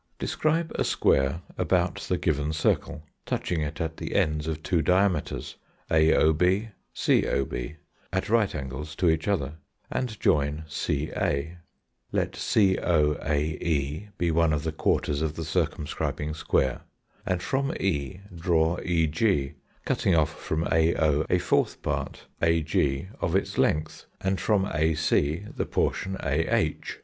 Describe 0.17 0.71
a 0.73 0.83
square 0.83 1.43
about 1.59 1.93
the 2.09 2.17
given 2.17 2.51
circle, 2.51 3.03
touching 3.23 3.61
it 3.61 3.79
at 3.79 3.97
the 3.97 4.15
ends 4.15 4.47
of 4.47 4.63
two 4.63 4.81
diameters, 4.81 5.57
AOB, 5.91 6.71
COB, 6.95 7.75
at 8.11 8.27
right 8.27 8.55
angles 8.55 8.95
to 8.95 9.11
each 9.11 9.27
other, 9.27 9.57
and 9.91 10.19
join 10.19 10.63
CA; 10.67 11.55
let 12.11 12.31
COAE 12.31 14.09
be 14.17 14.31
one 14.31 14.53
of 14.53 14.63
the 14.63 14.71
quarters 14.71 15.21
of 15.21 15.35
the 15.35 15.45
circumscribing 15.45 16.33
square, 16.33 16.81
and 17.23 17.43
from 17.43 17.71
E 17.79 18.21
draw 18.35 18.77
EG, 18.77 19.53
cutting 19.85 20.15
off 20.15 20.33
from 20.35 20.63
AO 20.71 21.25
a 21.29 21.37
fourth 21.37 21.79
part 21.83 22.25
AG 22.41 23.07
of 23.19 23.35
its 23.35 23.55
length, 23.59 24.07
and 24.19 24.41
from 24.41 24.67
AC 24.73 25.45
the 25.55 25.65
portion 25.67 26.17
AH. 26.21 26.71